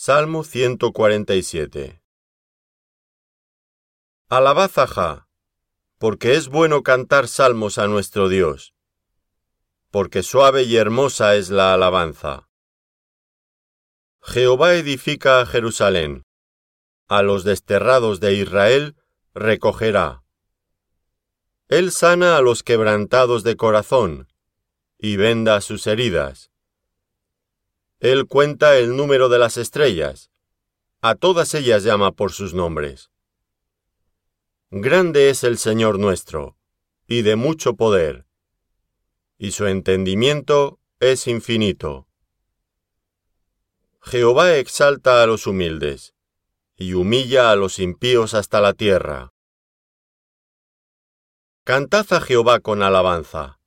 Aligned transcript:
Salmo 0.00 0.44
147 0.44 2.00
Alabad 4.28 4.70
Jah, 4.70 5.26
porque 5.98 6.36
es 6.36 6.46
bueno 6.46 6.84
cantar 6.84 7.26
salmos 7.26 7.78
a 7.78 7.88
nuestro 7.88 8.28
Dios, 8.28 8.74
porque 9.90 10.22
suave 10.22 10.62
y 10.62 10.76
hermosa 10.76 11.34
es 11.34 11.50
la 11.50 11.74
alabanza. 11.74 12.48
Jehová 14.22 14.74
edifica 14.74 15.40
a 15.40 15.46
Jerusalén, 15.46 16.22
a 17.08 17.22
los 17.22 17.42
desterrados 17.42 18.20
de 18.20 18.34
Israel 18.34 18.94
recogerá. 19.34 20.22
Él 21.66 21.90
sana 21.90 22.36
a 22.36 22.40
los 22.40 22.62
quebrantados 22.62 23.42
de 23.42 23.56
corazón, 23.56 24.28
y 24.96 25.16
venda 25.16 25.60
sus 25.60 25.88
heridas. 25.88 26.52
Él 28.00 28.26
cuenta 28.26 28.78
el 28.78 28.96
número 28.96 29.28
de 29.28 29.38
las 29.38 29.56
estrellas, 29.56 30.30
a 31.00 31.16
todas 31.16 31.54
ellas 31.54 31.82
llama 31.82 32.12
por 32.12 32.32
sus 32.32 32.54
nombres. 32.54 33.10
Grande 34.70 35.30
es 35.30 35.42
el 35.42 35.58
Señor 35.58 35.98
nuestro, 35.98 36.56
y 37.08 37.22
de 37.22 37.34
mucho 37.34 37.74
poder, 37.74 38.26
y 39.36 39.50
su 39.52 39.66
entendimiento 39.66 40.78
es 41.00 41.26
infinito. 41.26 42.06
Jehová 44.00 44.56
exalta 44.56 45.22
a 45.22 45.26
los 45.26 45.46
humildes, 45.46 46.14
y 46.76 46.94
humilla 46.94 47.50
a 47.50 47.56
los 47.56 47.80
impíos 47.80 48.34
hasta 48.34 48.60
la 48.60 48.74
tierra. 48.74 49.32
Cantad 51.64 52.12
a 52.12 52.20
Jehová 52.20 52.60
con 52.60 52.82
alabanza. 52.82 53.58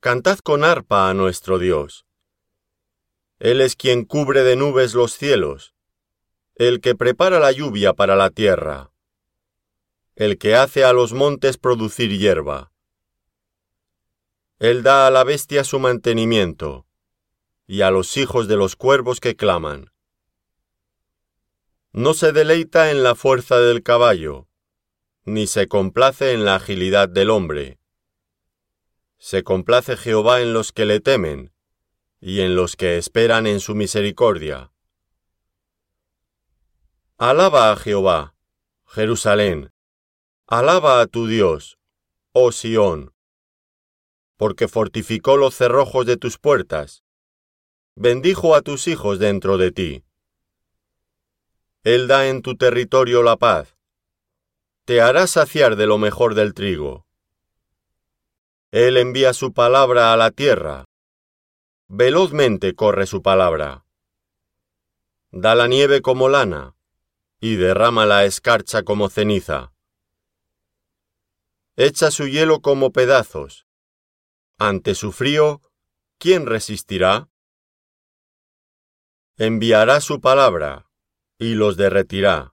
Cantad 0.00 0.38
con 0.38 0.64
arpa 0.64 1.10
a 1.10 1.14
nuestro 1.14 1.58
Dios. 1.58 2.06
Él 3.42 3.60
es 3.60 3.74
quien 3.74 4.04
cubre 4.04 4.44
de 4.44 4.54
nubes 4.54 4.94
los 4.94 5.14
cielos, 5.14 5.74
el 6.54 6.80
que 6.80 6.94
prepara 6.94 7.40
la 7.40 7.50
lluvia 7.50 7.92
para 7.92 8.14
la 8.14 8.30
tierra, 8.30 8.92
el 10.14 10.38
que 10.38 10.54
hace 10.54 10.84
a 10.84 10.92
los 10.92 11.12
montes 11.12 11.58
producir 11.58 12.16
hierba. 12.16 12.70
Él 14.60 14.84
da 14.84 15.08
a 15.08 15.10
la 15.10 15.24
bestia 15.24 15.64
su 15.64 15.80
mantenimiento, 15.80 16.86
y 17.66 17.82
a 17.82 17.90
los 17.90 18.16
hijos 18.16 18.46
de 18.46 18.56
los 18.56 18.76
cuervos 18.76 19.18
que 19.18 19.34
claman. 19.34 19.90
No 21.90 22.14
se 22.14 22.30
deleita 22.30 22.92
en 22.92 23.02
la 23.02 23.16
fuerza 23.16 23.58
del 23.58 23.82
caballo, 23.82 24.46
ni 25.24 25.48
se 25.48 25.66
complace 25.66 26.30
en 26.30 26.44
la 26.44 26.54
agilidad 26.54 27.08
del 27.08 27.28
hombre. 27.28 27.80
Se 29.18 29.42
complace 29.42 29.96
Jehová 29.96 30.42
en 30.42 30.52
los 30.52 30.70
que 30.70 30.84
le 30.84 31.00
temen, 31.00 31.51
y 32.24 32.40
en 32.40 32.54
los 32.54 32.76
que 32.76 32.98
esperan 32.98 33.48
en 33.48 33.58
su 33.58 33.74
misericordia. 33.74 34.70
Alaba 37.18 37.72
a 37.72 37.76
Jehová, 37.76 38.36
Jerusalén, 38.86 39.72
alaba 40.46 41.00
a 41.00 41.08
tu 41.08 41.26
Dios, 41.26 41.78
oh 42.30 42.52
Sión, 42.52 43.12
porque 44.36 44.68
fortificó 44.68 45.36
los 45.36 45.56
cerrojos 45.56 46.06
de 46.06 46.16
tus 46.16 46.38
puertas, 46.38 47.02
bendijo 47.96 48.54
a 48.54 48.62
tus 48.62 48.86
hijos 48.86 49.18
dentro 49.18 49.58
de 49.58 49.72
ti. 49.72 50.04
Él 51.82 52.06
da 52.06 52.28
en 52.28 52.42
tu 52.42 52.56
territorio 52.56 53.24
la 53.24 53.36
paz, 53.36 53.74
te 54.84 55.00
hará 55.00 55.26
saciar 55.26 55.74
de 55.74 55.88
lo 55.88 55.98
mejor 55.98 56.36
del 56.36 56.54
trigo. 56.54 57.04
Él 58.70 58.96
envía 58.96 59.32
su 59.32 59.52
palabra 59.52 60.12
a 60.12 60.16
la 60.16 60.30
tierra. 60.30 60.84
Velozmente 61.94 62.74
corre 62.74 63.06
su 63.06 63.20
palabra. 63.20 63.84
Da 65.30 65.54
la 65.54 65.66
nieve 65.66 66.00
como 66.00 66.30
lana, 66.30 66.74
y 67.38 67.56
derrama 67.56 68.06
la 68.06 68.24
escarcha 68.24 68.82
como 68.82 69.10
ceniza. 69.10 69.74
Echa 71.76 72.10
su 72.10 72.26
hielo 72.28 72.62
como 72.62 72.92
pedazos. 72.92 73.66
Ante 74.56 74.94
su 74.94 75.12
frío, 75.12 75.60
¿quién 76.16 76.46
resistirá? 76.46 77.28
Enviará 79.36 80.00
su 80.00 80.22
palabra, 80.22 80.88
y 81.38 81.54
los 81.56 81.76
derretirá 81.76 82.52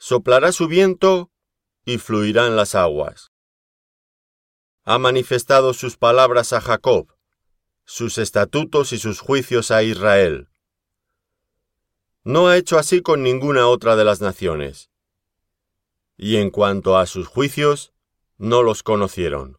soplará 0.00 0.50
su 0.50 0.66
viento 0.66 1.30
y 1.84 1.98
fluirán 1.98 2.56
las 2.56 2.74
aguas. 2.74 3.32
Ha 4.84 4.98
manifestado 4.98 5.74
sus 5.74 5.98
palabras 5.98 6.54
a 6.54 6.62
Jacob, 6.62 7.14
sus 7.92 8.18
estatutos 8.18 8.92
y 8.92 9.00
sus 9.00 9.18
juicios 9.18 9.72
a 9.72 9.82
Israel. 9.82 10.48
No 12.22 12.46
ha 12.46 12.56
hecho 12.56 12.78
así 12.78 13.02
con 13.02 13.24
ninguna 13.24 13.66
otra 13.66 13.96
de 13.96 14.04
las 14.04 14.20
naciones. 14.20 14.90
Y 16.16 16.36
en 16.36 16.50
cuanto 16.50 16.96
a 16.96 17.06
sus 17.06 17.26
juicios, 17.26 17.92
no 18.38 18.62
los 18.62 18.84
conocieron. 18.84 19.58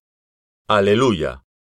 Aleluya. 0.65 1.43